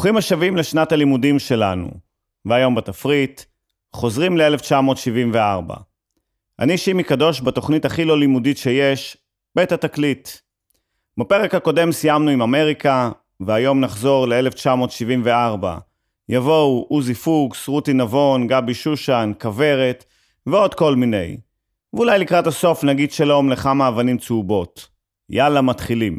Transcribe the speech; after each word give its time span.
ברוכים 0.00 0.16
השבים 0.16 0.56
לשנת 0.56 0.92
הלימודים 0.92 1.38
שלנו, 1.38 1.90
והיום 2.44 2.74
בתפריט, 2.74 3.42
חוזרים 3.92 4.38
ל-1974. 4.38 5.74
אני 6.58 6.78
שימי 6.78 7.04
קדוש 7.04 7.40
בתוכנית 7.40 7.84
הכי 7.84 8.04
לא 8.04 8.18
לימודית 8.18 8.58
שיש, 8.58 9.16
בית 9.54 9.72
התקליט. 9.72 10.28
בפרק 11.18 11.54
הקודם 11.54 11.92
סיימנו 11.92 12.30
עם 12.30 12.42
אמריקה, 12.42 13.10
והיום 13.40 13.80
נחזור 13.80 14.28
ל-1974. 14.28 15.66
יבואו 16.28 16.86
עוזי 16.88 17.14
פוקס, 17.14 17.68
רותי 17.68 17.92
נבון, 17.92 18.46
גבי 18.46 18.74
שושן, 18.74 19.32
כוורת, 19.40 20.04
ועוד 20.46 20.74
כל 20.74 20.96
מיני. 20.96 21.36
ואולי 21.92 22.18
לקראת 22.18 22.46
הסוף 22.46 22.84
נגיד 22.84 23.12
שלום 23.12 23.50
לכמה 23.50 23.88
אבנים 23.88 24.18
צהובות. 24.18 24.88
יאללה, 25.30 25.60
מתחילים. 25.62 26.18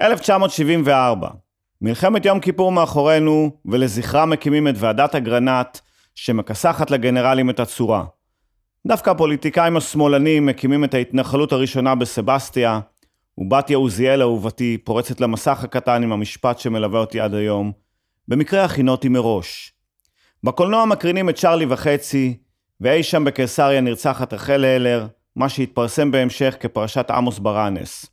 1974 0.00 1.47
מלחמת 1.82 2.24
יום 2.24 2.40
כיפור 2.40 2.72
מאחורינו, 2.72 3.50
ולזכרה 3.66 4.26
מקימים 4.26 4.68
את 4.68 4.74
ועדת 4.76 5.14
אגרנט, 5.14 5.78
שמכסחת 6.14 6.90
לגנרלים 6.90 7.50
את 7.50 7.60
הצורה. 7.60 8.04
דווקא 8.86 9.10
הפוליטיקאים 9.10 9.76
השמאלנים 9.76 10.46
מקימים 10.46 10.84
את 10.84 10.94
ההתנחלות 10.94 11.52
הראשונה 11.52 11.94
בסבסטיה, 11.94 12.80
ובתיה 13.38 13.76
עוזיאל 13.76 14.22
אהובתי 14.22 14.78
פורצת 14.84 15.20
למסך 15.20 15.64
הקטן 15.64 16.02
עם 16.02 16.12
המשפט 16.12 16.58
שמלווה 16.58 17.00
אותי 17.00 17.20
עד 17.20 17.34
היום. 17.34 17.72
במקרה 18.28 18.64
הכינותי 18.64 19.08
מראש. 19.08 19.72
בקולנוע 20.44 20.84
מקרינים 20.84 21.28
את 21.28 21.36
צ'רלי 21.36 21.66
וחצי, 21.68 22.36
ואי 22.80 23.02
שם 23.02 23.24
בקיסריה 23.24 23.80
נרצחת 23.80 24.32
רחל 24.32 24.64
הלר, 24.64 25.06
מה 25.36 25.48
שהתפרסם 25.48 26.10
בהמשך 26.10 26.56
כפרשת 26.60 27.10
עמוס 27.10 27.38
ברנס. 27.38 28.06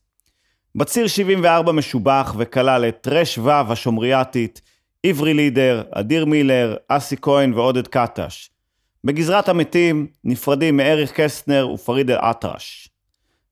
בציר 0.78 1.08
74 1.08 1.72
משובח 1.72 2.36
וכלל 2.38 2.86
את 2.88 2.98
טרש 3.02 3.38
ו' 3.38 3.50
השומריאטית, 3.50 4.62
עברי 5.04 5.34
לידר, 5.34 5.84
אדיר 5.92 6.26
מילר, 6.26 6.76
אסי 6.88 7.16
כהן 7.22 7.54
ועודד 7.54 7.88
קטש. 7.88 8.50
בגזרת 9.04 9.50
המתים 9.50 10.08
נפרדים 10.24 10.78
מאריך 10.78 11.12
קסטנר 11.16 11.70
ופריד 11.70 12.12
אל-אטרש. 12.12 12.90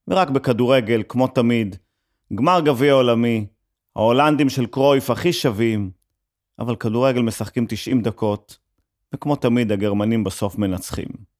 ורק 0.07 0.29
בכדורגל, 0.29 1.03
כמו 1.09 1.27
תמיד, 1.27 1.75
גמר 2.35 2.59
גביע 2.65 2.93
עולמי, 2.93 3.45
ההולנדים 3.95 4.49
של 4.49 4.65
קרויף 4.65 5.09
הכי 5.09 5.33
שווים, 5.33 5.91
אבל 6.59 6.75
כדורגל 6.75 7.21
משחקים 7.21 7.65
90 7.69 8.01
דקות, 8.01 8.57
וכמו 9.13 9.35
תמיד 9.35 9.71
הגרמנים 9.71 10.23
בסוף 10.23 10.57
מנצחים. 10.57 11.32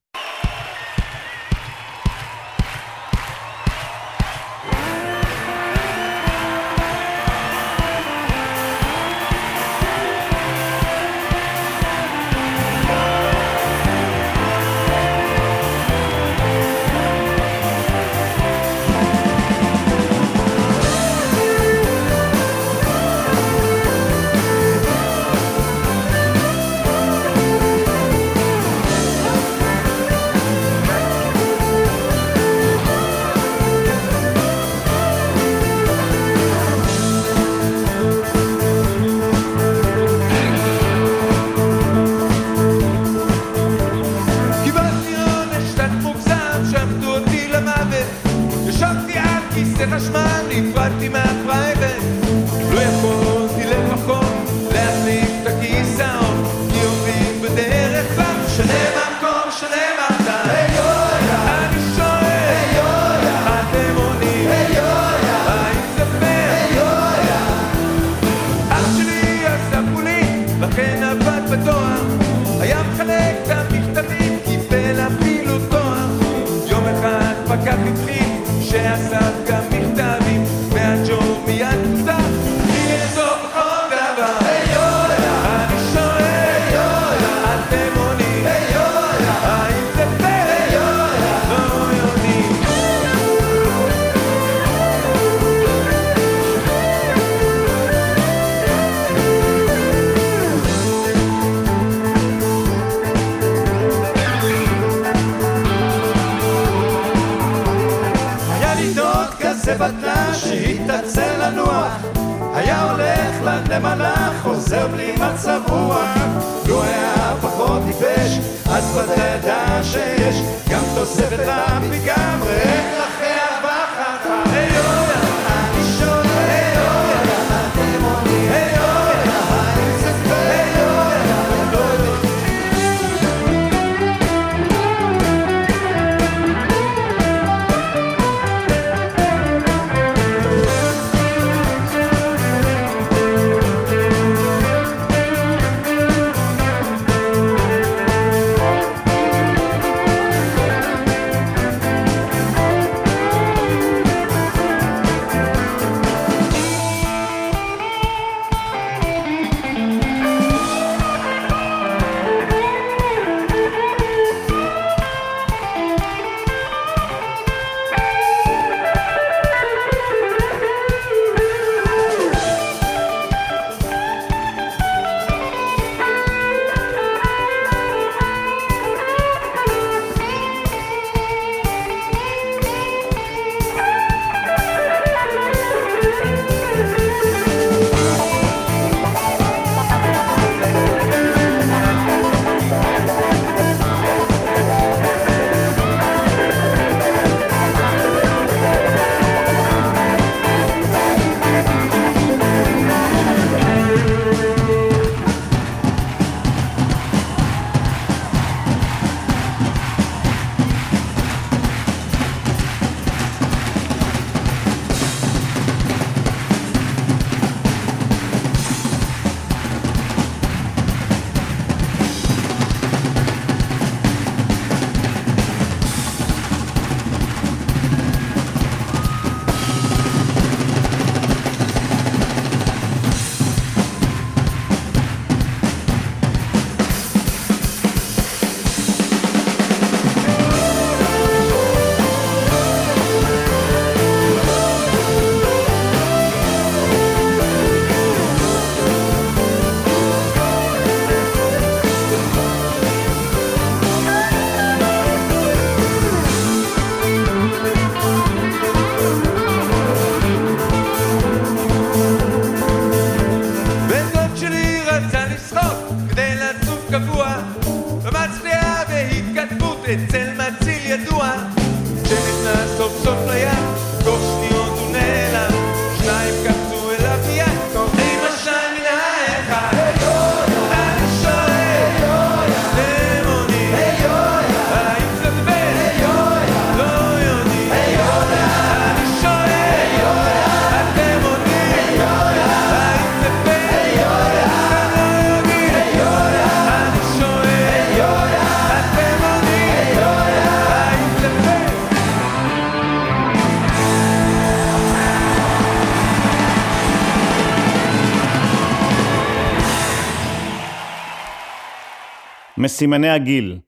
מסימני 312.73 313.09
הגיל. 313.09 313.59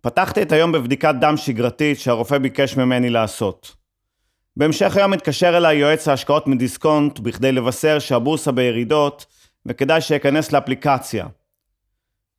פתחתי 0.00 0.42
את 0.42 0.52
היום 0.52 0.72
בבדיקת 0.72 1.14
דם 1.20 1.36
שגרתית 1.36 2.00
שהרופא 2.00 2.38
ביקש 2.38 2.76
ממני 2.76 3.10
לעשות. 3.10 3.76
בהמשך 4.56 4.96
היום 4.96 5.12
התקשר 5.12 5.56
אליי 5.56 5.76
יועץ 5.76 6.08
ההשקעות 6.08 6.46
מדיסקונט 6.46 7.18
בכדי 7.18 7.52
לבשר 7.52 7.98
שהבורסה 7.98 8.52
בירידות 8.52 9.26
וכדאי 9.66 10.00
שאכנס 10.00 10.52
לאפליקציה. 10.52 11.26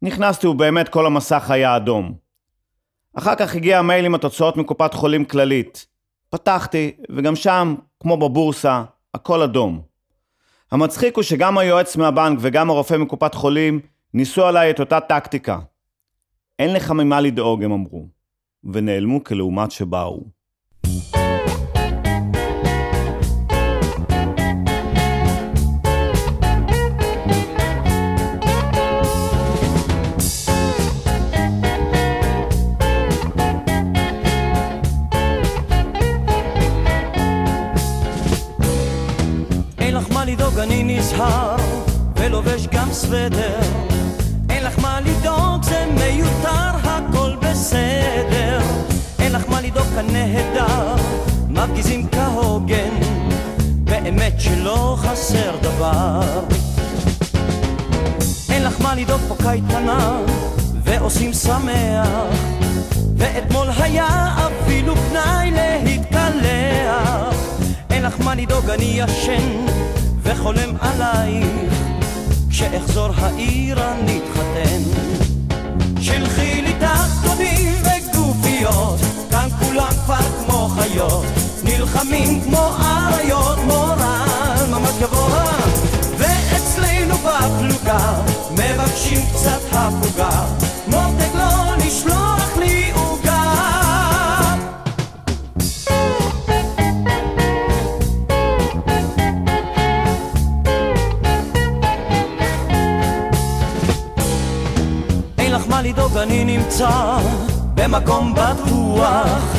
נכנסתי 0.01 0.47
ובאמת 0.47 0.89
כל 0.89 1.05
המסך 1.05 1.51
היה 1.51 1.75
אדום. 1.75 2.13
אחר 3.13 3.35
כך 3.35 3.55
הגיע 3.55 3.79
המייל 3.79 4.05
עם 4.05 4.15
התוצאות 4.15 4.57
מקופת 4.57 4.93
חולים 4.93 5.25
כללית. 5.25 5.87
פתחתי, 6.29 6.91
וגם 7.09 7.35
שם, 7.35 7.75
כמו 7.99 8.17
בבורסה, 8.17 8.83
הכל 9.13 9.41
אדום. 9.41 9.81
המצחיק 10.71 11.15
הוא 11.15 11.23
שגם 11.23 11.57
היועץ 11.57 11.95
מהבנק 11.95 12.39
וגם 12.41 12.69
הרופא 12.69 12.95
מקופת 12.95 13.33
חולים 13.33 13.79
ניסו 14.13 14.45
עליי 14.45 14.69
את 14.69 14.79
אותה 14.79 14.99
טקטיקה. 14.99 15.59
אין 16.61 16.73
לך 16.73 16.91
ממה 16.91 17.21
לדאוג, 17.21 17.63
הם 17.63 17.71
אמרו, 17.71 18.07
ונעלמו 18.63 19.23
כלעומת 19.23 19.71
שבאו. 19.71 20.23
אני 40.59 40.83
נזהר, 40.83 41.55
ולובש 42.15 42.67
גם 42.67 42.91
סוודר. 42.91 44.00
לדאוג, 45.05 45.63
זה 45.63 45.85
מיותר, 45.93 46.71
הכל 46.83 47.35
בסדר. 47.41 48.61
אין 49.19 49.31
לך 49.31 49.43
מה 49.49 49.61
לדאוג, 49.61 49.87
כאן 49.95 50.05
נהדר, 50.11 50.95
מרגיזים 51.49 52.07
כהוגן, 52.11 52.99
באמת 53.83 54.33
שלא 54.39 54.97
חסר 54.99 55.55
דבר. 55.61 56.21
אין 58.49 58.63
לך 58.63 58.81
מה 58.81 58.95
לדאוג, 58.95 59.21
פה 59.27 59.35
קייטנה, 59.43 60.19
ועושים 60.83 61.33
שמח. 61.33 62.07
ואתמול 63.17 63.67
היה 63.77 64.35
אפילו 64.47 64.95
פנאי 64.95 65.51
להתקלח. 65.51 67.35
אין 67.89 68.03
לך 68.03 68.15
מה 68.19 68.35
לדאוג, 68.35 68.69
אני 68.69 68.93
ישן 68.97 69.65
וחולם 70.23 70.69
עלייך. 70.81 71.70
כשאחזור 72.61 73.09
העיר 73.17 73.91
אני 73.91 74.19
אתחתן. 74.19 74.81
שלחי 76.01 76.61
לי 76.61 76.73
תחתונים 76.79 77.73
וגופיות, 77.83 78.99
כאן 79.31 79.49
כולם 79.59 79.91
כבר 80.05 80.45
כמו 80.45 80.67
חיות. 80.67 81.25
נלחמים 81.63 82.41
כמו 82.41 82.69
אריות, 82.81 83.57
מורל 83.67 84.65
ממש 84.69 84.95
גבוה. 85.01 85.45
ואצלנו 86.17 87.15
בפלוגה, 87.15 88.21
מבקשים 88.51 89.25
קצת 89.33 89.61
הפוגה. 89.71 90.45
מותק 90.87 91.35
לדאוג, 105.81 106.17
אני 106.17 106.45
נמצא 106.45 107.17
במקום 107.73 108.33
בטוח 108.35 109.55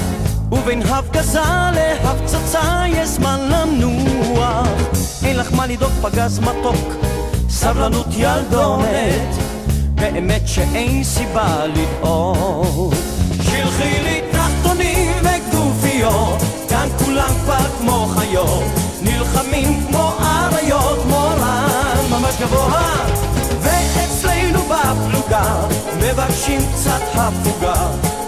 ובין 0.53 0.83
הפגזה 0.83 1.41
להפצצה 1.75 2.85
יש 2.89 3.09
זמן 3.09 3.41
לנוח 3.51 4.69
אין 5.25 5.37
לך 5.37 5.53
מה 5.53 5.67
לדאוג, 5.67 5.93
פגז 6.03 6.39
מתוק, 6.39 6.95
סבלנות 7.49 8.07
ילדונת 8.17 9.37
באמת 9.95 10.43
שאין 10.47 11.05
סיבה 11.05 11.67
לדאוג. 11.67 12.95
שלחי 13.43 14.03
לי 14.03 14.21
תחתונים 14.33 15.13
וגופיות 15.21 16.43
כאן 16.69 16.89
כולם 17.05 17.35
כבר 17.45 17.65
כמו 17.79 18.07
חיות 18.07 18.65
נלחמים 19.03 19.87
כמו 19.89 20.13
אריות 20.21 21.07
מורן 21.07 22.07
ממש 22.11 22.35
גבוה 22.41 23.22
בפלוגה 25.13 25.67
מבקשים 25.99 26.61
קצת 26.75 27.03
הפוגה 27.15 28.22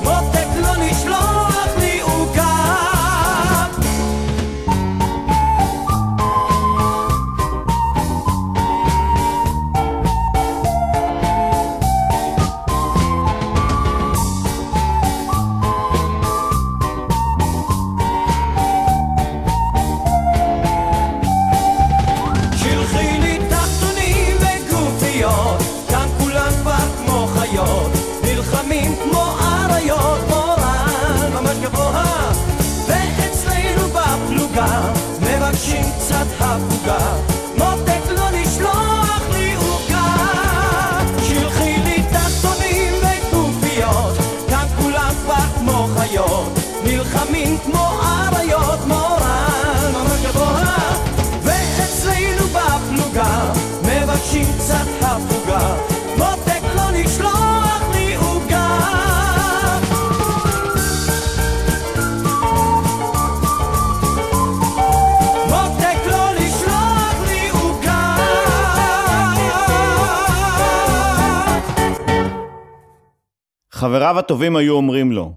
חבריו 73.84 74.18
הטובים 74.18 74.56
היו 74.56 74.74
אומרים 74.74 75.12
לו, 75.12 75.34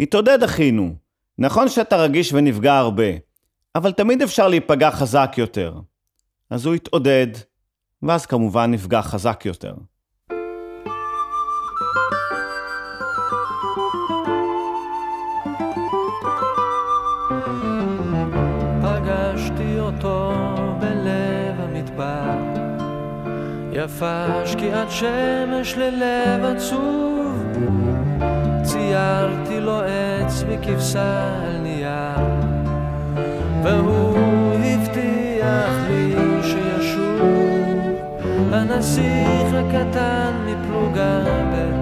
התעודד 0.00 0.42
אחינו, 0.42 0.94
נכון 1.38 1.68
שאתה 1.68 1.96
רגיש 1.96 2.32
ונפגע 2.32 2.78
הרבה, 2.78 3.04
אבל 3.74 3.92
תמיד 3.92 4.22
אפשר 4.22 4.48
להיפגע 4.48 4.90
חזק 4.90 5.34
יותר. 5.38 5.74
אז 6.50 6.66
הוא 6.66 6.74
התעודד, 6.74 7.26
ואז 8.02 8.26
כמובן 8.26 8.70
נפגע 8.70 9.02
חזק 9.02 9.42
יותר. 9.44 9.74
יפה 23.72 24.46
שקיעת 24.46 24.90
שמש 24.90 25.74
ללב 25.76 26.44
עצוב 26.44 27.25
ציירתי 28.62 29.60
לו 29.60 29.80
עץ 29.80 30.44
וכבשה 30.48 31.38
על 31.42 31.58
נייר 31.62 32.26
והוא 33.62 34.54
הבטיח 34.54 35.70
לי 35.88 36.14
שישוב. 36.42 37.78
הנסיך 38.52 39.54
הקטן 39.54 40.32
מפלוגה 40.46 41.20
ב' 41.52 41.76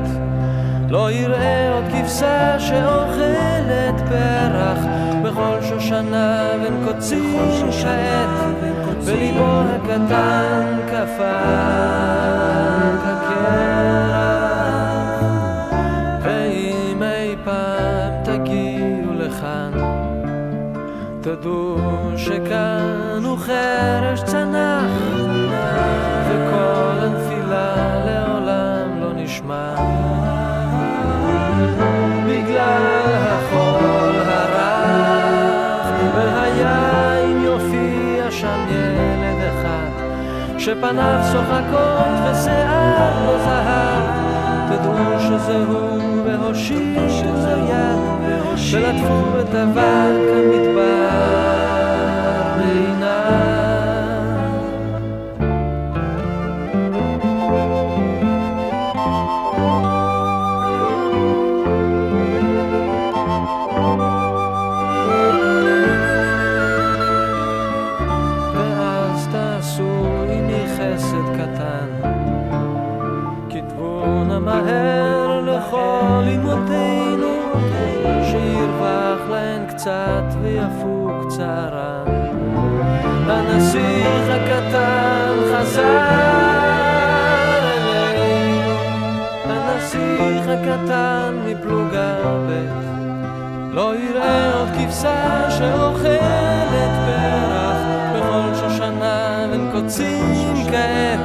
לא 0.90 1.10
יראה 1.10 1.74
עוד 1.74 1.84
כבשה 1.92 2.60
שאוכלת 2.60 4.00
פרח. 4.08 4.78
בכל 5.24 5.62
שושנה 5.62 6.50
בין 6.62 6.84
קוצים 6.84 7.72
שעת 7.72 8.28
וליבו 9.04 9.60
הקטן 9.74 10.78
קפא 10.86 11.40
כקרח 13.02 14.33
תדעו 21.24 21.76
שכאן 22.16 23.24
הוא 23.24 23.38
חרש 23.38 24.22
צנח 24.22 24.90
וכל 26.28 26.98
הנפילה 27.00 27.74
לעולם 28.06 29.00
לא 29.00 29.12
נשמע. 29.12 29.74
בגלל 32.26 32.82
החול 33.16 34.14
הרך 34.26 35.86
והיין 36.14 37.42
יופיע 37.42 38.30
שם 38.30 38.66
ילד 38.68 39.48
אחד 39.48 39.90
שפניו 40.58 41.20
צוחקות 41.32 42.14
ושיער 42.24 43.26
לא 43.26 43.38
זהב. 43.38 44.04
תדעו 44.68 45.20
שזה 45.20 45.64
הוא 45.68 46.22
והושיטו 46.24 47.08
יד 47.68 48.03
ולטפו 48.72 49.40
את 49.40 49.54
אבק 49.54 50.24
המדבר 50.36 51.63
אלינו 87.84 88.72
הנסיך 89.44 90.48
הקטן 90.48 91.34
מפלוגה 91.46 92.14
ב' 92.48 92.50
לא 93.74 93.94
יראה 93.96 94.58
עוד 94.58 94.68
כבשה 94.68 95.50
שאוכלת 95.50 96.92
פרח 97.06 97.76
בכל 98.16 98.54
שושנה 98.54 99.46
בין 99.50 99.70
קוצים 99.72 100.54
כעת 100.70 101.20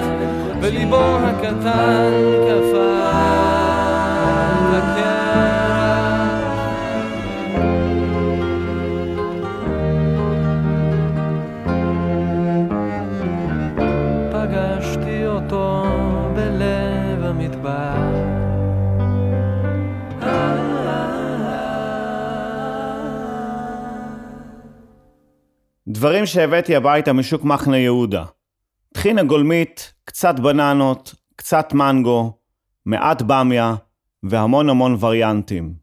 וליבו 0.61 1.17
הקטן 1.23 2.11
קפא 2.47 2.68
אותו 15.51 15.83
בלב 16.35 17.23
המדבר 17.23 17.95
דברים 25.87 26.25
שהבאתי 26.25 26.75
הביתה 26.75 27.13
משוק 27.13 27.43
מחנה 27.43 27.77
יהודה. 27.77 28.25
טחינה 28.93 29.23
גולמית, 29.23 29.93
קצת 30.05 30.39
בננות, 30.39 31.15
קצת 31.35 31.73
מנגו, 31.73 32.37
מעט 32.85 33.21
במיה 33.21 33.75
והמון 34.23 34.69
המון 34.69 34.97
וריאנטים. 34.99 35.78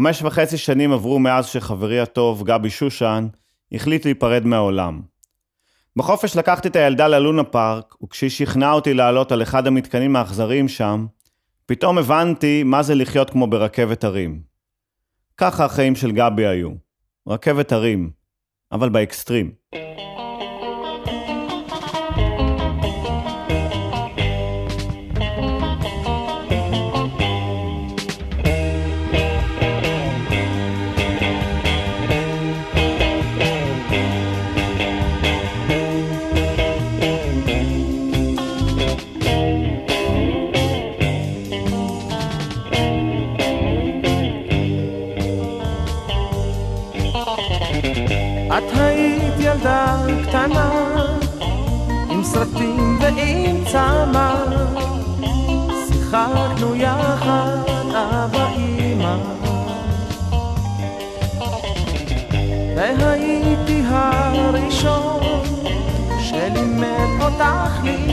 חמש 0.00 0.22
וחצי 0.22 0.58
שנים 0.58 0.92
עברו 0.92 1.18
מאז 1.18 1.46
שחברי 1.46 2.00
הטוב, 2.00 2.42
גבי 2.42 2.70
שושן, 2.70 3.28
החליט 3.72 4.04
להיפרד 4.04 4.46
מהעולם. 4.46 5.00
בחופש 5.96 6.36
לקחתי 6.36 6.68
את 6.68 6.76
הילדה 6.76 7.08
ללונה 7.08 7.44
פארק, 7.44 7.94
וכשהיא 8.02 8.30
שכנעה 8.30 8.72
אותי 8.72 8.94
לעלות 8.94 9.32
על 9.32 9.42
אחד 9.42 9.66
המתקנים 9.66 10.16
האכזריים 10.16 10.68
שם, 10.68 11.06
פתאום 11.66 11.98
הבנתי 11.98 12.62
מה 12.62 12.82
זה 12.82 12.94
לחיות 12.94 13.30
כמו 13.30 13.46
ברכבת 13.46 14.04
הרים. 14.04 14.42
ככה 15.36 15.64
החיים 15.64 15.96
של 15.96 16.12
גבי 16.12 16.46
היו. 16.46 16.70
רכבת 17.28 17.72
הרים, 17.72 18.10
אבל 18.72 18.88
באקסטרים. 18.88 19.50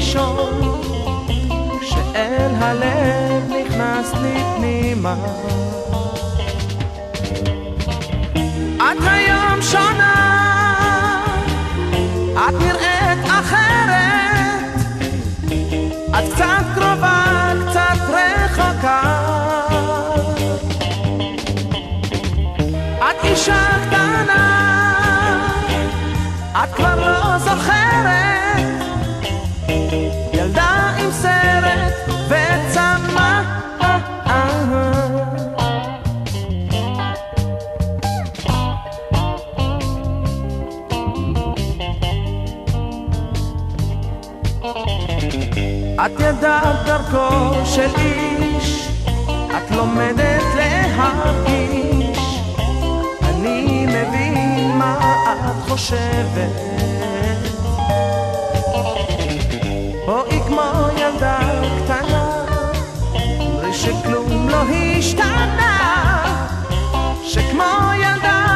לישון 0.07 0.79
שאל 1.81 2.51
הלב 2.55 3.43
נכנס 3.49 4.13
לי 4.21 4.43
פנימה. 4.57 5.15
את 8.75 9.03
היום 9.05 9.61
שונה, 9.61 11.23
את 12.33 12.53
נראית 12.59 13.25
אחרת, 13.25 14.75
את 16.09 16.33
קצת 16.33 16.65
קרובה, 16.75 17.51
קצת 17.69 17.99
רחוקה. 18.09 19.01
את 22.99 23.23
אישה 23.23 23.67
קטנה, 23.87 24.43
את 26.63 26.73
כבר 26.75 26.95
לא 26.95 27.37
זוכרת, 27.37 28.16
את 46.07 46.19
ידעת 46.19 46.85
דרכו 46.85 47.65
של 47.65 47.89
איש, 47.97 48.87
את 49.27 49.71
לומדת 49.71 50.43
להרגיש. 50.55 52.19
אני 53.23 53.85
מבין 53.85 54.71
מה 54.77 54.97
את 55.23 55.69
חושבת. 55.69 56.51
בואי 60.05 60.39
כמו 60.47 60.71
ילדה 60.97 61.39
קטנה, 61.83 62.45
אמרי 63.41 63.73
שכלום 63.73 64.49
לא 64.49 64.63
השתנה, 64.97 65.77
שכמו 67.23 67.93
ילדה 67.95 68.46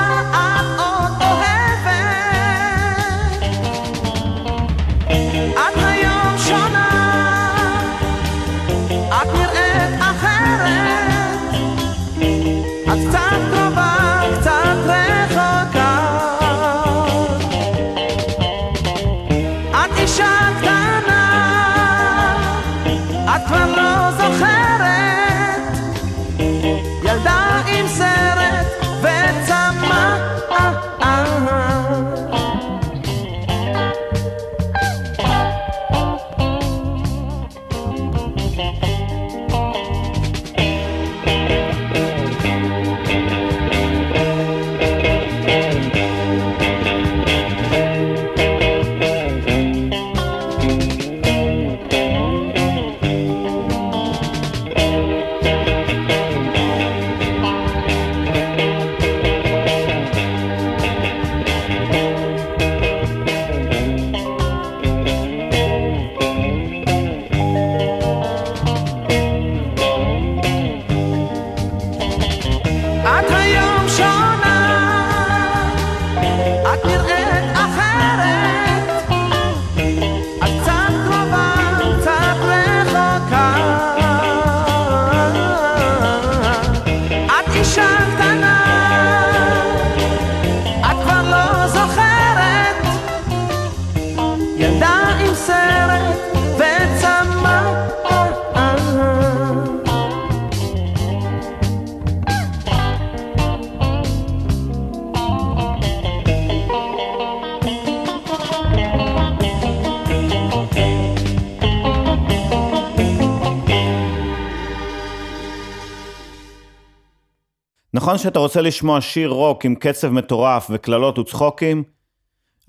שאתה 118.21 118.39
רוצה 118.39 118.61
לשמוע 118.61 119.01
שיר 119.01 119.29
רוק 119.29 119.65
עם 119.65 119.75
קצב 119.75 120.09
מטורף 120.09 120.67
וקללות 120.69 121.19
וצחוקים? 121.19 121.83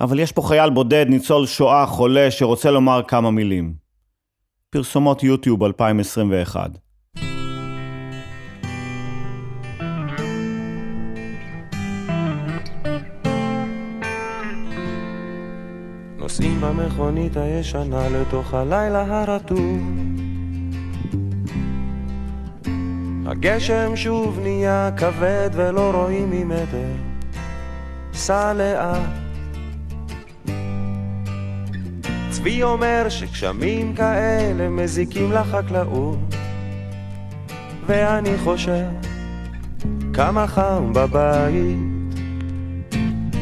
אבל 0.01 0.19
יש 0.19 0.33
פה 0.33 0.43
חייל 0.43 0.71
בודד, 0.71 1.07
ניצול 1.09 1.47
שואה, 1.47 1.87
חולה, 1.87 2.31
שרוצה 2.31 2.71
לומר 2.71 3.03
כמה 3.09 3.31
מילים. 3.31 3.75
פרסומות 4.71 5.23
יוטיוב 5.23 5.65
2021 5.65 6.71
נוסעים 16.19 16.61
במכונית 16.61 17.37
הישנה 17.37 18.09
לתוך 18.09 18.55
הלילה 18.55 19.23
הרטוב 19.23 20.02
הגשם 23.27 23.97
שוב 23.97 24.39
נהיה 24.43 24.91
כבד 24.97 25.51
ולא 25.53 25.91
רואים 25.95 26.31
ממטר. 26.31 26.93
סע 28.15 28.53
לאט. 28.53 29.01
צבי 32.31 32.63
אומר 32.63 33.07
שגשמים 33.09 33.95
כאלה 33.95 34.69
מזיקים 34.69 35.33
לחקלאות. 35.33 36.19
ואני 37.87 38.39
חושב 38.39 38.87
כמה 40.13 40.47
חם 40.47 40.93
בבית. 40.93 41.93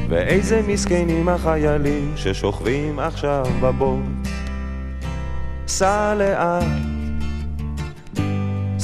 ואיזה 0.09 0.62
מסכנים 0.69 1.29
החיילים 1.29 2.12
ששוכבים 2.16 2.99
עכשיו 2.99 3.47
בבוט 3.61 4.21
סע 5.71 6.14
לאט, 6.14 6.89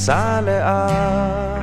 סע 0.07 0.40
לאט. 0.40 1.62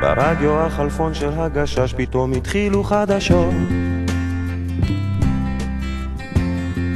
ברדיו 0.00 0.60
החלפון 0.60 1.14
של 1.14 1.30
הגשש 1.36 1.94
פתאום 1.96 2.32
התחילו 2.32 2.84
חדשות. 2.84 3.54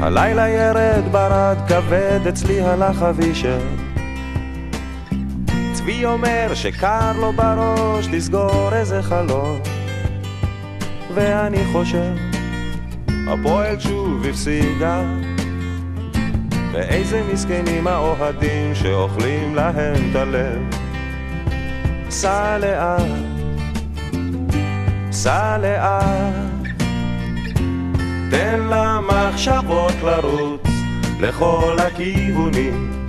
הלילה 0.00 0.48
ירד 0.48 1.02
ברד 1.12 1.56
כבד 1.68 2.20
אצלי 2.28 2.60
הלך 2.60 3.02
אבישר 3.02 3.60
צבי 5.72 6.04
אומר 6.04 6.50
שקר 6.54 7.12
לו 7.20 7.32
בראש 7.32 8.08
לסגור 8.08 8.70
איזה 8.72 9.02
חלון 9.02 9.60
ואני 11.14 11.64
חושב 11.72 12.12
הפועל 13.28 13.80
שוב 13.80 14.24
הפסידה 14.26 15.02
ואיזה 16.80 17.22
מסכנים 17.32 17.86
האוהדים 17.86 18.74
שאוכלים 18.74 19.54
להם 19.54 20.10
את 20.10 20.16
הלב 20.16 20.74
סע 22.10 22.58
לאט, 22.58 23.02
סע 25.12 25.58
לאט 25.58 26.70
תן 28.30 28.60
למחשבות 28.70 29.92
לרוץ 30.04 30.60
לכל 31.20 31.76
הכיוונים 31.78 33.06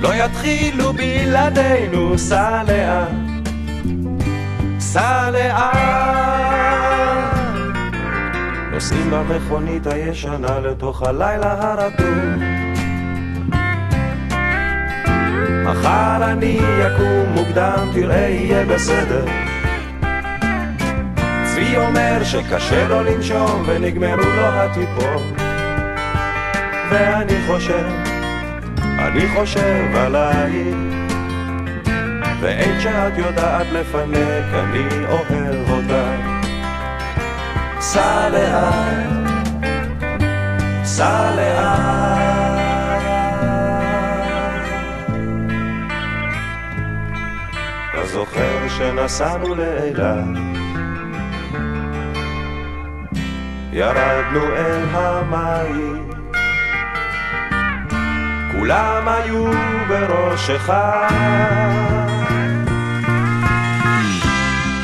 לא 0.00 0.14
יתחילו 0.14 0.92
בלעדינו, 0.92 2.18
סע 2.18 2.62
לאט, 2.68 3.08
סע 4.78 5.30
לאט. 5.30 6.70
נוסעים 8.72 9.10
במכונית 9.10 9.86
הישנה 9.86 10.60
לתוך 10.60 11.02
הלילה 11.02 11.72
הרטוב. 11.72 12.60
מחר 15.64 16.32
אני 16.32 16.60
אקום 16.86 17.32
מוקדם, 17.34 17.90
תראה 17.94 18.28
יהיה 18.28 18.64
בסדר. 18.64 19.24
צבי 21.44 21.76
אומר 21.76 22.24
שקשה 22.24 22.88
לו 22.88 23.02
לנשום 23.04 23.62
ונגמרו 23.66 24.30
לו 24.36 24.42
הטיפות. 24.42 25.22
ואני 26.90 27.34
חושב 27.46 27.86
אני 28.98 29.28
חושב 29.34 29.96
עלייך 29.96 30.76
ואין 32.40 32.80
שאת 32.80 33.18
יודעת 33.18 33.66
לפנק, 33.72 34.44
אני 34.54 35.06
אוהב 35.08 35.70
אותך. 35.70 36.40
סע 37.80 38.28
לאט, 38.28 39.30
סע 40.84 41.30
לאט. 41.36 42.19
זוכר 48.20 48.68
שנסענו 48.68 49.54
לאילת? 49.54 50.24
ירדנו 53.72 54.44
אל 54.56 54.84
המים 54.92 56.10
כולם 58.52 59.08
היו 59.08 59.44
בראש 59.88 60.50
אחד. 60.50 61.08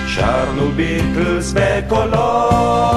שרנו 0.06 0.70
ביטלס 0.72 1.52
בקולות 1.56 2.96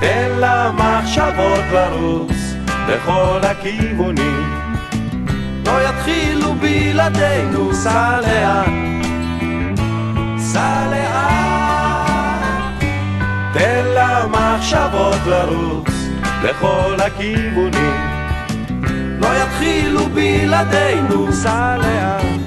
תן 0.00 0.28
למחשבות 0.40 1.64
לרוץ 1.72 2.36
בכל 2.88 3.40
הכיוונים. 3.42 4.68
לא 5.66 5.88
יתחילו 5.88 6.54
בלעדינו, 6.54 7.74
סע 7.74 8.20
לאט, 8.20 8.68
סע 10.38 10.86
לאט, 10.90 12.82
תן 13.52 13.84
למחשבות 13.96 15.26
לרוץ 15.26 15.90
לכל 16.44 16.96
הכיוונים. 17.06 18.08
לא 19.20 19.28
יתחילו 19.42 20.06
בלעדינו, 20.14 21.32
סע 21.32 21.76
לאט. 21.76 22.38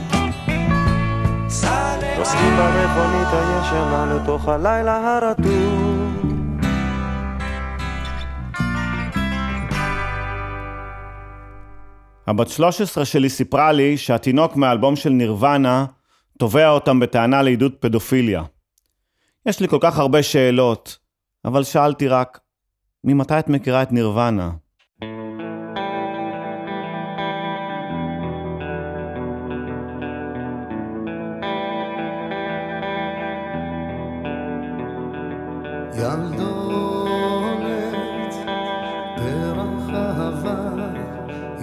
נוסעים 2.22 2.58
במכונית 2.58 3.28
הישנה 3.34 4.06
לתוך 4.16 4.48
הלילה 4.48 5.18
הרטוב. 5.18 6.11
הבת 12.32 12.50
13 12.50 13.06
שלי 13.06 13.30
סיפרה 13.30 13.72
לי 13.72 13.98
שהתינוק 13.98 14.56
מהאלבום 14.56 14.96
של 14.96 15.10
נירוונה 15.10 15.86
תובע 16.38 16.70
אותם 16.70 17.00
בטענה 17.00 17.42
לעידוד 17.42 17.74
פדופיליה. 17.80 18.44
יש 19.46 19.60
לי 19.60 19.68
כל 19.68 19.78
כך 19.82 20.00
הרבה 20.00 20.24
שאלות, 20.24 20.98
אבל 21.46 21.64
שאלתי 21.64 22.08
רק, 22.08 22.40
ממתי 23.04 23.40
את 23.40 23.50
מכירה 23.50 23.84
את 23.84 23.92
נירוונה? 23.92 24.52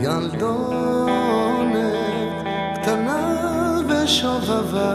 ילדונת, 0.01 1.77
קטנה 2.75 3.81
ושובבה, 3.89 4.95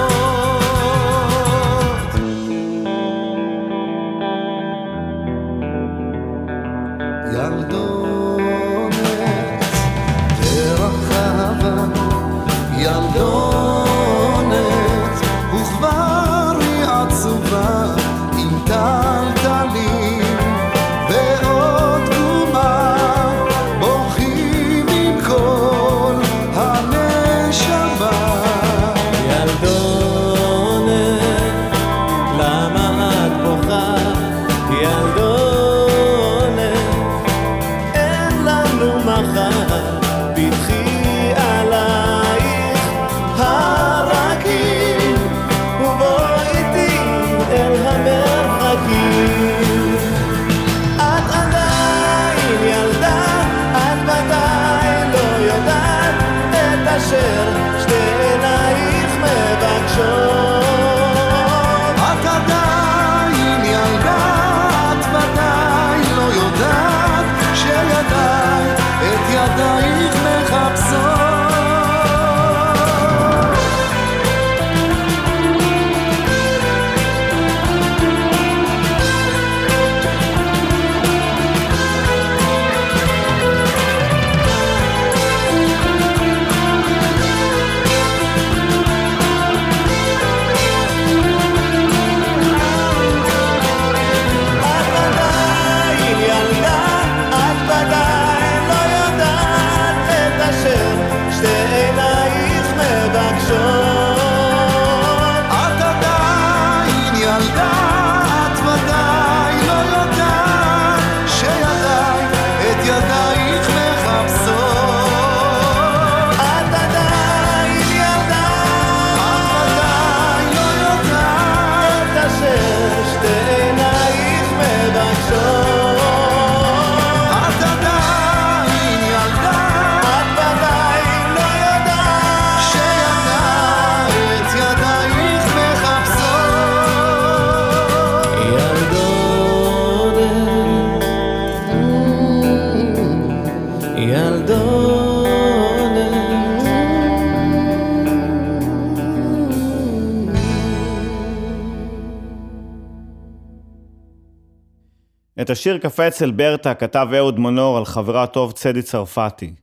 השיר 155.51 155.77
קפה 155.77 156.07
אצל 156.07 156.31
ברטה 156.31 156.73
כתב 156.73 157.07
אהוד 157.17 157.39
מנור 157.39 157.77
על 157.77 157.85
חברה 157.85 158.27
טוב 158.27 158.51
צדי 158.51 158.81
צרפתי. 158.81 159.53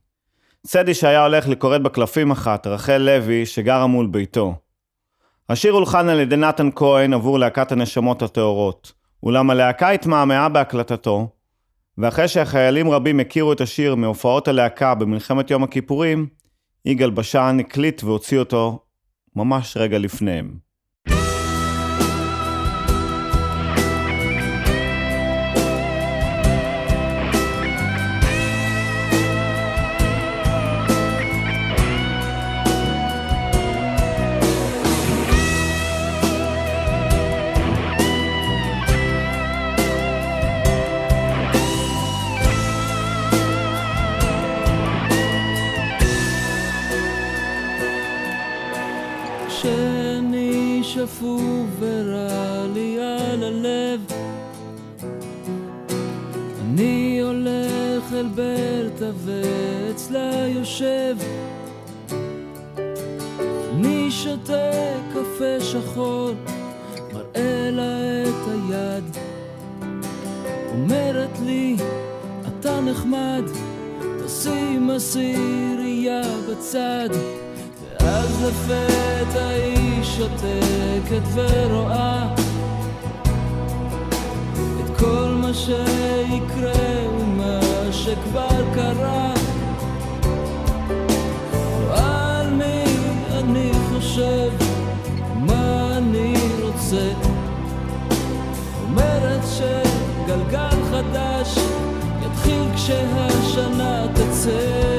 צדי 0.67 0.93
שהיה 0.93 1.23
הולך 1.23 1.47
לכורת 1.47 1.81
בקלפים 1.81 2.31
אחת, 2.31 2.67
רחל 2.67 2.97
לוי, 2.97 3.45
שגרה 3.45 3.87
מול 3.87 4.07
ביתו. 4.07 4.55
השיר 5.49 5.73
הולחן 5.73 6.09
על 6.09 6.19
ידי 6.19 6.35
נתן 6.35 6.69
כהן 6.75 7.13
עבור 7.13 7.39
להקת 7.39 7.71
הנשמות 7.71 8.21
הטהורות, 8.21 8.91
אולם 9.23 9.49
הלהקה 9.49 9.89
התמהמהה 9.89 10.49
בהקלטתו, 10.49 11.27
ואחרי 11.97 12.27
שהחיילים 12.27 12.91
רבים 12.91 13.19
הכירו 13.19 13.53
את 13.53 13.61
השיר 13.61 13.95
מהופעות 13.95 14.47
הלהקה 14.47 14.95
במלחמת 14.95 15.51
יום 15.51 15.63
הכיפורים, 15.63 16.27
יגאל 16.85 17.09
בשן 17.09 17.57
הקליט 17.59 18.03
והוציא 18.03 18.39
אותו 18.39 18.79
ממש 19.35 19.77
רגע 19.77 19.97
לפניהם. 19.97 20.68
שפוף 50.93 51.69
ורע 51.79 52.65
לי 52.73 52.97
על 52.99 53.43
הלב. 53.43 54.01
אני 56.61 57.19
הולך 57.21 58.13
אל 58.13 58.27
ברטה 58.35 59.11
ואצלה 59.15 60.47
יושב. 60.47 61.15
אני 63.73 64.11
שותה 64.11 64.71
קפה 65.13 65.59
שחור 65.59 66.31
מראה 67.13 67.69
לה 67.71 68.23
את 68.23 68.47
היד. 68.47 69.17
אומרת 70.71 71.39
לי 71.45 71.75
אתה 72.47 72.81
נחמד 72.81 73.43
תשים 74.25 74.89
הסירייה 74.89 76.21
בצד 76.49 77.09
ואז 78.41 78.47
לפתע 78.47 79.47
היא 79.47 80.03
שותקת 80.03 81.27
ורואה 81.33 82.35
את 84.79 84.99
כל 84.99 85.29
מה 85.41 85.53
שיקרה 85.53 87.09
ומה 87.19 87.59
שכבר 87.91 88.73
קרה. 88.75 89.33
לא 91.87 91.97
על 91.97 92.49
מי 92.49 92.83
אני 93.31 93.71
חושב, 93.89 94.49
מה 95.35 95.97
אני 95.97 96.33
רוצה? 96.63 97.11
אומרת 98.83 99.41
שגלגל 99.57 100.83
חדש 100.91 101.57
יתחיל 102.25 102.63
כשהשנה 102.75 104.05
תצא 104.13 104.98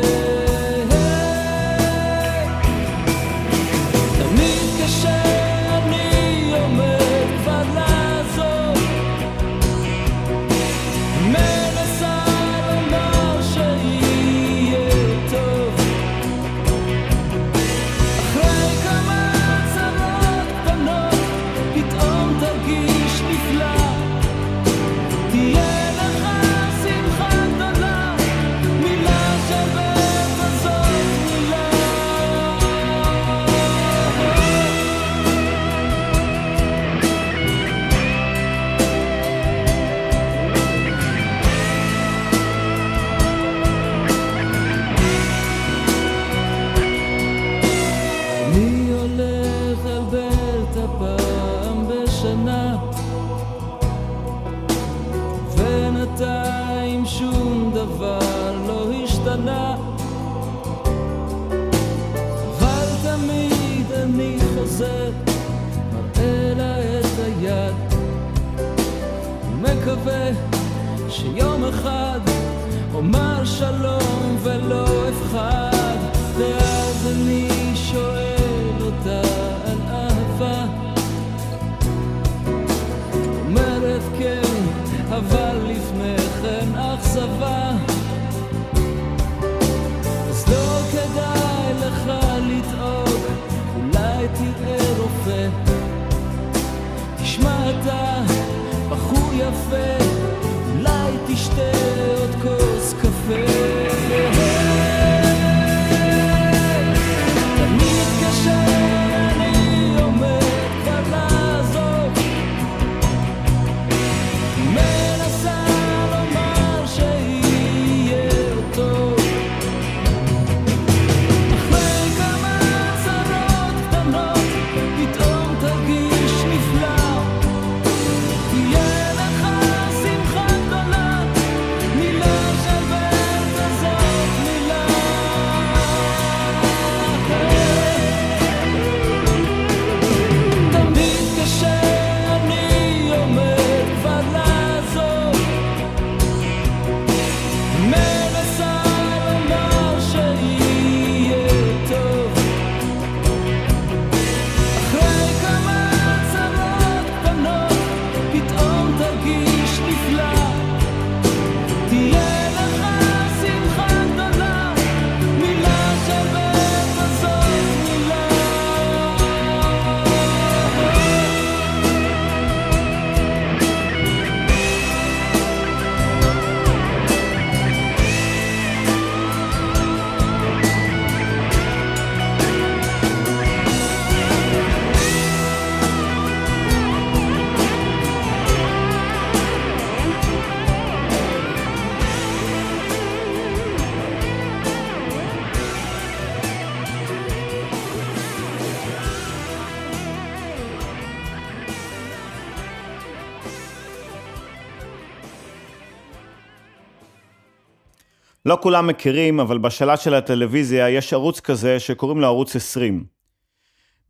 לא 208.51 208.59
כולם 208.63 208.87
מכירים, 208.87 209.41
אבל 209.41 209.59
בשלט 209.59 210.01
של 210.01 210.15
הטלוויזיה 210.15 210.91
יש 210.91 211.13
ערוץ 211.13 211.41
כזה 211.41 211.81
שקוראים 211.81 212.21
לו 212.21 212.27
ערוץ 212.27 212.57
20. 212.57 213.05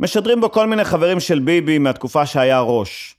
משדרים 0.01 0.41
בו 0.41 0.53
כל 0.53 0.67
מיני 0.67 0.85
חברים 0.85 1.21
של 1.21 1.39
ביבי 1.39 1.79
מהתקופה 1.79 2.27
שהיה 2.27 2.61
ראש. 2.61 3.17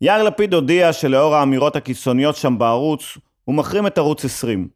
יאיר 0.00 0.22
לפיד 0.22 0.54
הודיע 0.54 0.92
שלאור 0.92 1.34
האמירות 1.34 1.76
הקיצוניות 1.76 2.36
שם 2.36 2.58
בערוץ, 2.58 3.18
הוא 3.44 3.54
מחרים 3.54 3.86
את 3.86 3.98
ערוץ 3.98 4.24
20. 4.24 4.68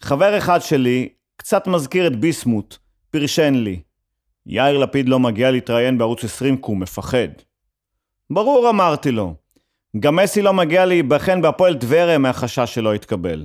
חבר 0.00 0.38
אחד 0.38 0.58
שלי 0.62 1.08
קצת 1.36 1.66
מזכיר 1.66 2.06
את 2.06 2.16
ביסמוט, 2.16 2.76
פרשן 3.10 3.54
לי. 3.54 3.80
יאיר 4.46 4.78
לפיד 4.78 5.08
לא 5.08 5.18
מגיע 5.18 5.50
להתראיין 5.50 5.98
בערוץ 5.98 6.24
20 6.24 6.56
כי 6.56 6.62
הוא 6.62 6.76
מפחד. 6.76 7.28
ברור, 8.30 8.70
אמרתי 8.70 9.10
לו. 9.10 9.34
גם 10.00 10.16
מסי 10.16 10.42
לא 10.42 10.52
מגיע 10.52 10.86
להיבחן 10.86 11.42
בהפועל 11.42 11.74
טבריה 11.74 12.18
מהחשש 12.18 12.74
שלא 12.74 12.94
יתקבל. 12.94 13.44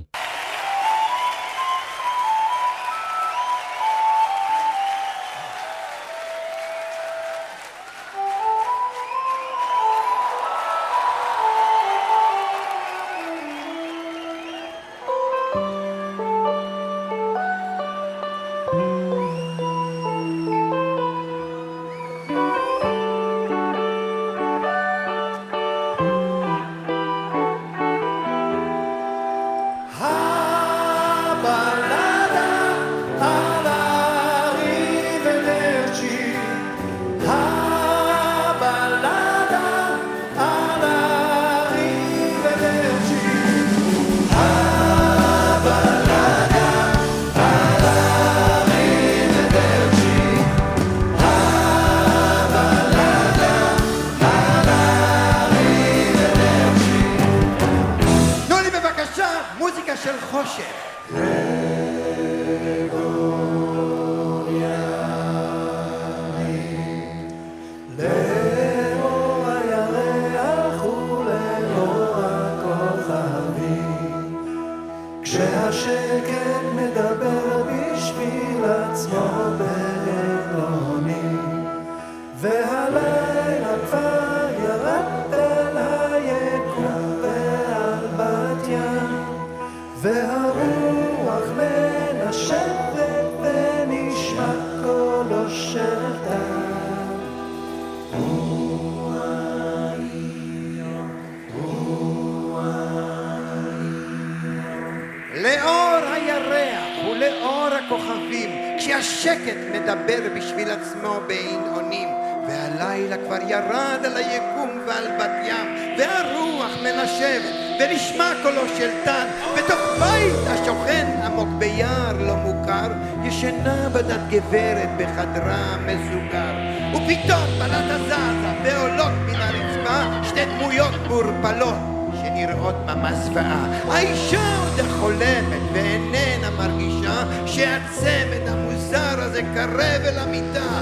של 118.78 118.90
טל, 119.04 119.26
בתוך 119.56 119.80
בית 119.98 120.46
השוכן 120.46 121.06
עמוק 121.24 121.48
ביער 121.58 122.12
לא 122.20 122.36
מוכר, 122.36 122.88
ישנה 123.24 123.88
בדת 123.88 124.20
גברת 124.30 124.88
בחדרה 124.98 125.76
מסוגר. 125.86 126.54
ופתאום 126.90 127.46
בלטה 127.58 127.98
זזה 128.06 128.52
ועולות 128.64 129.12
מן 129.26 129.34
הרצפה 129.34 130.28
שתי 130.28 130.44
דמויות 130.44 130.94
מעורפלות 131.08 131.74
שנראות 132.22 132.74
ממש 132.86 133.12
זוועה. 133.12 133.66
האישה 133.88 134.58
עוד 134.58 134.86
חולמת 135.00 135.62
ואיננה 135.72 136.50
מרגישה 136.50 137.24
שהצמד 137.46 138.48
המוזר 138.48 139.20
הזה 139.20 139.42
קרב 139.54 140.02
אל 140.04 140.18
המיטה. 140.18 140.80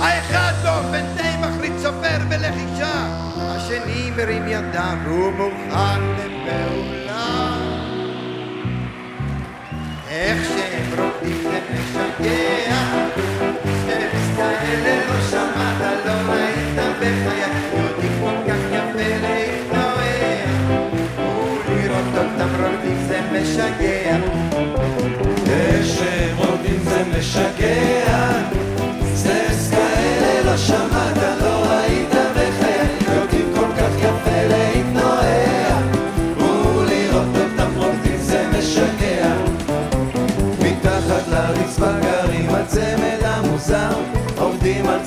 האחד 0.00 0.52
באופן 0.62 1.04
די 1.16 1.36
מחריד 1.40 1.72
סופר 1.78 2.18
בלחישה, 2.28 3.06
השני 3.36 4.10
מרים 4.16 4.48
ידיו 4.48 4.96
והוא 5.04 5.32
Merci. 10.34 10.71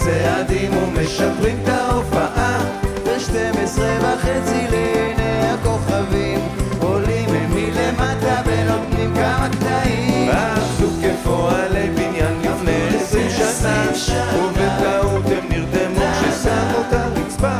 צעדים 0.05 0.71
ומשפרים 0.77 1.57
את 1.63 1.69
ההופעה. 1.69 2.59
ב-12 3.05 3.79
וחצי 4.01 4.67
לעיני 4.71 5.49
הכוכבים 5.49 6.39
עולים. 6.79 7.29
הם 7.29 7.51
מלמטה 7.53 8.41
ונותנים 8.45 9.13
כמה 9.15 9.49
קטעים. 9.51 10.29
עבדו 10.29 10.87
כפועלי 11.01 11.89
בניין 11.89 12.41
לפני 12.41 12.87
עשרים 12.95 13.95
שנה. 13.95 14.43
ובטעות 14.45 15.25
הם 15.25 15.49
נרדמו 15.49 16.05
כששמו 16.21 16.81
את 16.87 16.93
הרצפה. 16.93 17.59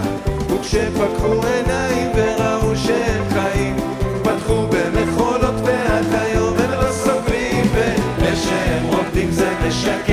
וכשפקחו 0.50 1.48
עיניים 1.48 2.12
וראו 2.16 2.76
שהם 2.76 3.24
חיים 3.30 3.76
פתחו 4.24 4.68
במחולות 4.70 5.56
ועד 5.64 6.06
היום 6.12 6.54
הם 6.58 6.72
לא 6.72 6.92
סובלים 6.92 7.66
ואיך 7.76 8.40
שהם 8.44 8.86
רוקדים 8.86 9.32
זה 9.32 9.50
משגע 9.68 10.05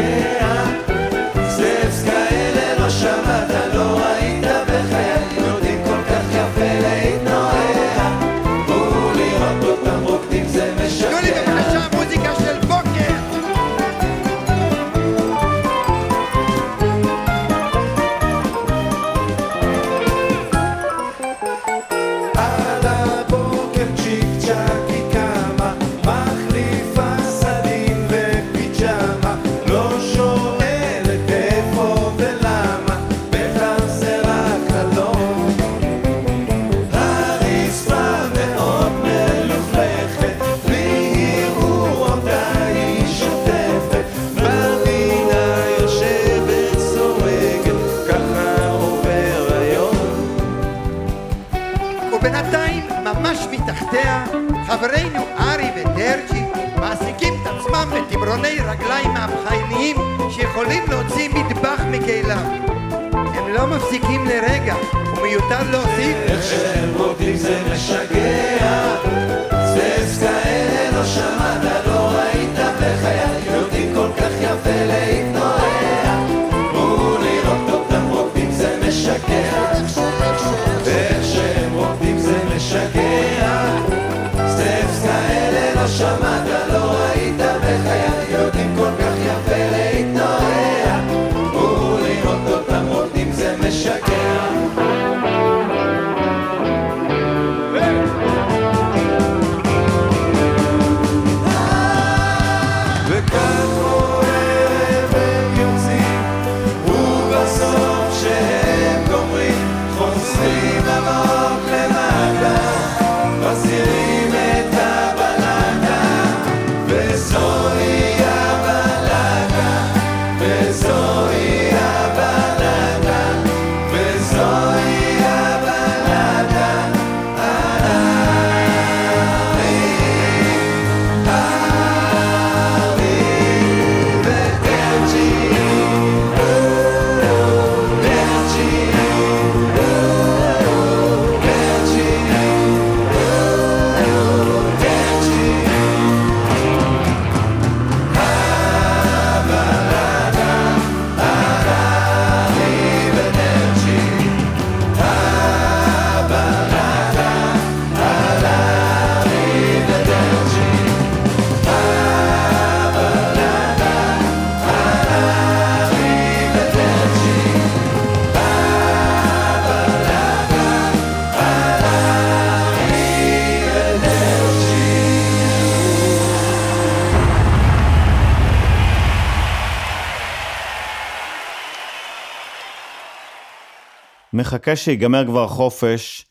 מחכה 184.42 184.76
שיגמר 184.76 185.26
כבר 185.26 185.44
החופש, 185.44 186.26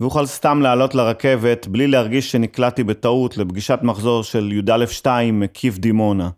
ואוכל 0.00 0.26
סתם 0.26 0.62
לעלות 0.62 0.94
לרכבת 0.94 1.66
בלי 1.66 1.86
להרגיש 1.86 2.32
שנקלעתי 2.32 2.84
בטעות 2.84 3.36
לפגישת 3.36 3.78
מחזור 3.82 4.22
של 4.22 4.52
י"א2 4.52 5.06
מקיף 5.32 5.78
דימונה. 5.78 6.30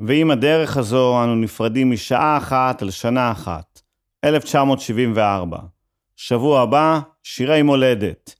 ועם 0.00 0.30
הדרך 0.30 0.76
הזו 0.76 1.24
אנו 1.24 1.34
נפרדים 1.34 1.90
משעה 1.90 2.36
אחת 2.36 2.82
על 2.82 2.90
שנה 2.90 3.32
אחת. 3.32 3.80
1974. 4.24 5.58
שבוע 6.16 6.60
הבא, 6.60 7.00
שירי 7.22 7.62
מולדת. 7.62 8.34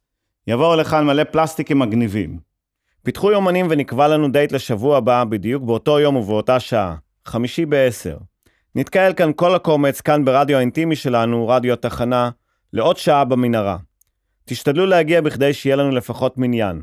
יבואו 0.46 0.76
לכאן 0.76 1.06
מלא 1.06 1.24
פלסטיקים 1.24 1.78
מגניבים. 1.78 2.38
פיתחו 3.02 3.30
יומנים 3.32 3.66
ונקבע 3.70 4.08
לנו 4.08 4.28
דייט 4.28 4.52
לשבוע 4.52 4.96
הבא, 4.96 5.24
בדיוק 5.24 5.62
באותו 5.62 6.00
יום 6.00 6.16
ובאותה 6.16 6.60
שעה. 6.60 6.96
חמישי 7.26 7.66
בעשר. 7.66 8.16
נתקהל 8.74 9.12
כאן 9.12 9.30
כל 9.36 9.54
הקומץ, 9.54 10.00
כאן 10.00 10.24
ברדיו 10.24 10.56
האינטימי 10.56 10.96
שלנו, 10.96 11.48
רדיו 11.48 11.72
התחנה, 11.72 12.30
לעוד 12.72 12.96
שעה 12.96 13.24
במנהרה. 13.24 13.76
תשתדלו 14.44 14.86
להגיע 14.86 15.20
בכדי 15.20 15.52
שיהיה 15.52 15.76
לנו 15.76 15.90
לפחות 15.90 16.38
מניין. 16.38 16.82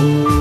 Oh. 0.00 0.37